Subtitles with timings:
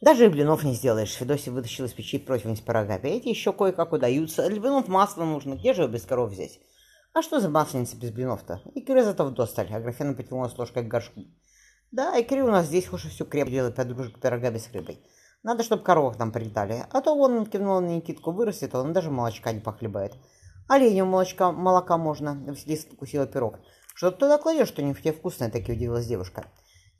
[0.00, 1.12] Даже блинов не сделаешь.
[1.12, 3.08] Федосия вытащил из печи противень с пирогами.
[3.08, 4.48] Эти еще кое-как удаются.
[4.48, 5.54] Для блинов масло нужно.
[5.54, 6.60] Где же его без коров взять?
[7.14, 8.62] А что за масленица без блинов-то?
[8.74, 9.72] Икры зато вдосталь.
[9.72, 11.24] Аграфена потянулась ложкой к горшку.
[11.90, 15.00] Да, икры у нас здесь хуже всю креп делает подружек пирога без рыбой.
[15.42, 16.84] Надо, чтобы коровок нам прилетали.
[16.92, 20.14] А то вон он кивнул на Никитку, вырастет он, даже молочка не похлебает.
[20.68, 22.34] Оленю молочка, молока можно.
[22.46, 23.58] Василиса покусила пирог.
[23.94, 26.44] Что ты туда кладешь, что-нибудь вкусное, так и удивилась девушка.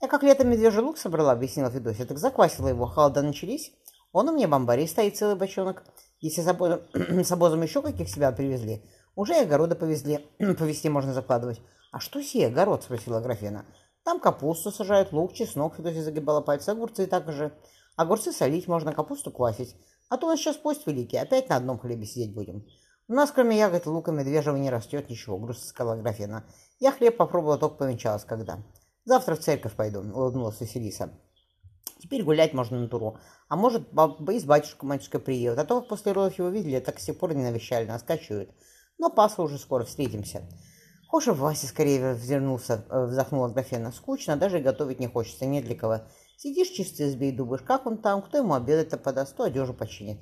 [0.01, 3.73] Я как летом медвежий лук собрала, объяснила Федосия, так заквасила его, холода начались.
[4.13, 5.83] Он у меня бомбарей стоит целый бочонок.
[6.21, 8.85] Если с обозом, с обозом еще каких себя привезли,
[9.17, 11.61] уже и огороды повезли, повезти можно закладывать.
[11.91, 13.65] А что сей огород, спросила Графена.
[14.05, 17.53] Там капусту сажают, лук, чеснок, Федосия загибала пальцы, огурцы так же.
[17.97, 19.75] Огурцы солить можно, капусту квасить.
[20.09, 22.65] А то у нас сейчас пост великий, опять на одном хлебе сидеть будем.
[23.09, 26.45] У нас, кроме ягод лука медвежьего, не растет ничего, грустно сказала Графена.
[26.79, 28.59] Я хлеб попробовала, только повенчалась когда.
[29.09, 31.19] Завтра в церковь пойду, улыбнулась Василиса.
[31.99, 33.17] Теперь гулять можно на туру.
[33.49, 35.59] А может, и с батюшкой матушкой приедут.
[35.59, 38.51] А то, после родов его видели, так с сих пор не навещали, нас качают.
[38.99, 40.43] Но Пасха уже скоро встретимся.
[41.09, 43.93] Хоша Вася скорее вернулся, э, вздохнула Графена.
[43.93, 46.03] Скучно, даже готовить не хочется, нет для кого.
[46.37, 50.19] Сидишь чисто избе и думаешь, как он там, кто ему обед-то подаст, кто одежу починит.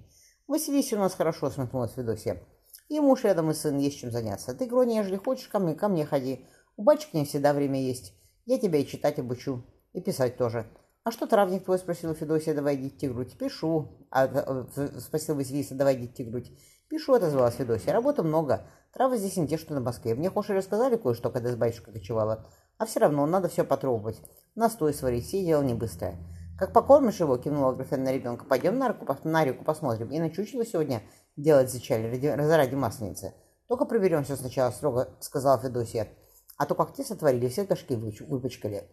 [0.46, 2.40] Василисе у нас хорошо, смехнулась Федосия.
[2.88, 4.54] И муж рядом, и сын, есть чем заняться.
[4.54, 6.46] Ты, Гроня, если хочешь, ко мне, ко мне ходи.
[6.76, 8.14] У батюшки не всегда время есть.
[8.46, 10.66] Я тебя и читать обучу, и писать тоже.
[11.02, 13.36] А что травник твой, спросила Федосия, давай идти грудь.
[13.38, 14.06] Пишу.
[14.10, 16.52] А, э, спросил Василиса, давай идти грудь.
[16.88, 17.92] Пишу, отозвалась Федосия.
[17.92, 18.66] Работы много.
[18.92, 20.14] Травы здесь не те, что на Москве.
[20.14, 22.46] Мне хоши рассказали кое-что, когда с батюшкой кочевала.
[22.78, 24.20] А все равно надо все попробовать.
[24.54, 26.16] Настой сварить, все дело не быстрое.
[26.58, 28.44] Как покормишь его, кивнула Графена на ребенка.
[28.44, 30.10] Пойдем на реку, на реку посмотрим.
[30.10, 31.02] И на чучело сегодня
[31.36, 33.34] делать зачали, ради, ради масленицы.
[33.68, 36.08] Только проверемся сначала, строго сказала Федосия.
[36.56, 38.88] А то как те сотворили, все кашки выпачкали.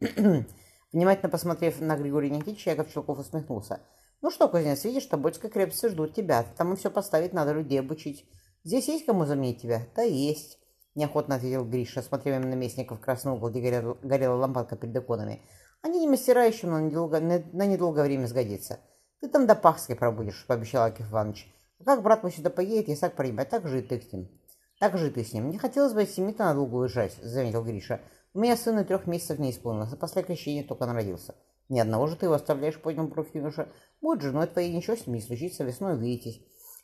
[0.92, 3.80] Внимательно посмотрев на Григория Никитича, Яков Челков усмехнулся.
[4.22, 6.44] «Ну что, кузнец, видишь, Тобольской крепости ждут тебя.
[6.56, 8.24] Там и все поставить надо, людей обучить.
[8.64, 10.58] Здесь есть кому заменить тебя?» «Да есть»,—
[10.94, 15.42] неохотно ответил Гриша, смотря на наместника в красный угол, где горела, горела лампадка перед иконами.
[15.82, 18.80] «Они не мастера еще, но недолго, на, на недолгое время сгодится.
[19.20, 21.52] Ты там до Пахской пробудешь»,— пообещал Акif Иванович.
[21.80, 24.28] «А как брат мой сюда поедет, я так принимать, так же и ты с ним».
[24.78, 25.50] Так же ты с ним.
[25.50, 28.00] Не хотелось бы семьи-то надолго уезжать, заметил Гриша.
[28.32, 31.34] У меня сына трех месяцев не исполнилось, а после крещения только он родился.
[31.68, 33.68] Ни одного же ты его оставляешь, поднял бровь юноша.
[34.00, 36.40] Будет женой твоей, ничего с ним не случится, весной увидитесь.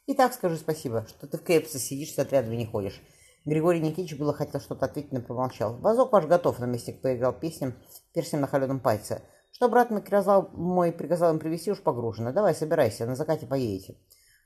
[0.07, 3.01] И так скажи спасибо, что ты в крепости сидишь, с отрядами не ходишь.
[3.45, 5.77] Григорий Никитич было хотел что-то ответить, но промолчал.
[5.77, 7.75] Вазок ваш готов, наместник поиграл песням,
[8.13, 9.23] перстнем на холеном пальце.
[9.53, 12.33] Что брат Микрозал мой приказал им привезти, уж погружено.
[12.33, 13.97] Давай, собирайся, на закате поедете.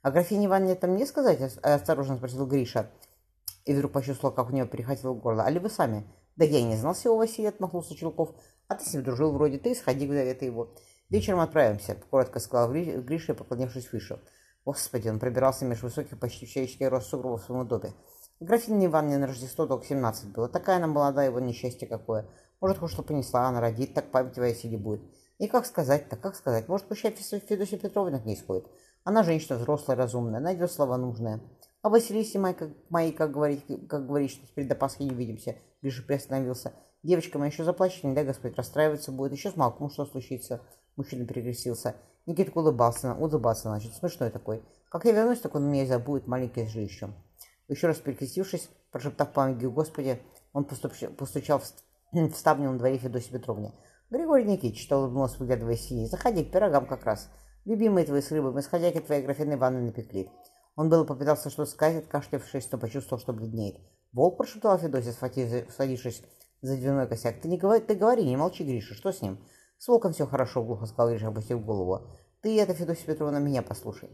[0.03, 1.41] А графине Ивановне там не сказать?
[1.63, 2.89] Осторожно спросил Гриша
[3.65, 5.43] и вдруг почувствовал, как у него перехватило горло.
[5.43, 6.05] «А ли вы сами?»
[6.35, 8.33] «Да я и не знал всего Василия»,— отмахнулся Челков.
[8.67, 10.73] «А ты с ним дружил вроде, ты сходи к это его».
[11.09, 14.19] «Вечером отправимся»,— коротко сказал Гриша, поклонившись вышел.
[14.65, 17.93] Господи, он пробирался между высоких, почти человеческий рост сугробов в своем доме.
[18.39, 20.47] Графиня Ивановне на Рождество только 17 было.
[20.47, 22.25] Такая она молодая, его несчастье какое.
[22.61, 25.01] Может, хоть что понесла, она родит, так память Василий будет.
[25.39, 26.67] И как сказать-то, как сказать?
[26.67, 28.65] Может, пущай Федосия Петровна к ней сходит.
[29.03, 31.39] Она женщина взрослая, разумная, найдет слова нужные.
[31.81, 35.55] А Василисе моей, как, моей, как говорить, как говорить, что теперь до Пасхи не увидимся.
[35.81, 36.73] Гриша приостановился.
[37.03, 39.31] Девочка моя еще заплачет, не дай Господь, расстраиваться будет.
[39.31, 40.61] Еще с Малком что случится?
[40.97, 41.95] Мужчина перекрестился.
[42.25, 44.61] Никита улыбался, улыбался, значит, смешной такой.
[44.89, 47.09] Как я вернусь, так он меня забудет, маленький же еще.
[47.69, 51.63] Еще раз перекрестившись, прошептав памяти Господи, он постучал, постучал в,
[52.11, 53.73] в ставню на дворе Федосии Петровне.
[54.09, 57.29] Григорий Никитич, что улыбнулся, выглядывая синий, заходи к пирогам как раз.
[57.65, 60.29] Любимые твои с рыбой, мы с хозяйкой твоей графины Ивановны напекли.
[60.79, 63.81] Он было попытался что-то сказать, откашлявшись, но почувствовал, что бледнеет.
[64.13, 66.23] «Волк»,— прошептала Федосия, садившись
[66.61, 67.41] за дверной косяк.
[67.41, 69.43] «Ты не говори, ты говори, не молчи, Гриша, что с ним?»
[69.77, 72.07] «С волком все хорошо»,— глухо сказал Гриша, опустив голову.
[72.41, 74.09] «Ты это, Федосия Петровна, меня послушай».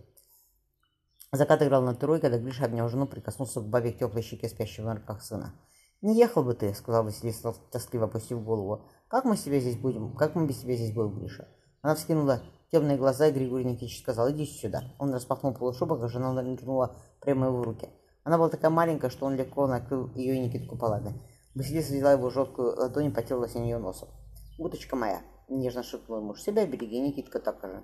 [1.32, 4.86] Закат играл на трой, когда Гриша обнял жену, прикоснулся к бабе к теплой щеке спящего
[4.86, 5.54] на руках сына.
[6.02, 8.88] «Не ехал бы ты»,— сказал Василиса, тоскливо опустив голову.
[9.08, 10.16] «Как мы себе здесь будем?
[10.16, 11.48] Как мы без тебя здесь будем, Гриша?»
[11.84, 14.84] Она вскинула темные глаза, и Григорий Никитич сказал, иди сюда.
[15.00, 17.90] Он распахнул полушубок, а жена нырнула прямо его в руки.
[18.24, 21.14] Она была такая маленькая, что он легко накрыл ее и Никитку полами.
[21.54, 24.10] Василиса взяла его жесткую ладонь и потерлась на нее носом.
[24.58, 27.84] «Уточка моя»,— нежно шепнул муж,— «себя береги, Никитка так же».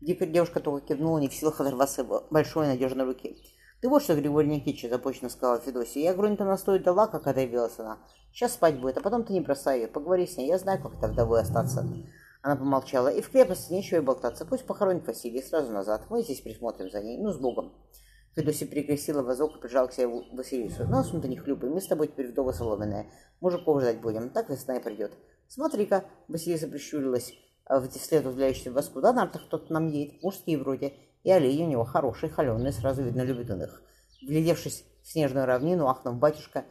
[0.00, 3.36] Девушка только кивнула, не в силах оторваться большой надежной руки.
[3.80, 6.02] «Ты вот что, Григорий Никитич, започно сказала Федосия.
[6.02, 7.98] Я грунь-то настоит дала, как это явилась она.
[8.32, 9.88] Сейчас спать будет, а потом ты не бросай ее.
[9.88, 11.86] Поговори с ней, я знаю, как это вдовой остаться».
[12.42, 13.08] Она помолчала.
[13.08, 14.46] И в крепости нечего и болтаться.
[14.46, 16.06] Пусть похоронит Василий сразу назад.
[16.10, 17.18] Мы здесь присмотрим за ней.
[17.18, 17.74] Ну, с Богом.
[18.34, 20.84] Федосия перекрестила вазок и прижала к себе Василису.
[20.84, 21.68] Нас он-то не хлюпай.
[21.68, 23.10] Мы с тобой теперь вдовы соломенные.
[23.40, 24.30] Мужиков ждать будем.
[24.30, 25.12] Так весна и придет.
[25.48, 27.32] Смотри-ка, Василиса прищурилась.
[27.90, 30.94] вслед удивляющийся вас, куда нарто кто-то нам едет, мужские вроде,
[31.24, 33.82] и олени у него хорошие, холеные, сразу видно, любит он их.
[34.22, 36.64] Глядевшись в снежную равнину, ахнув батюшка,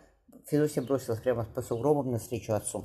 [0.46, 2.75] Федосия бросилась прямо по сугробам навстречу отцу.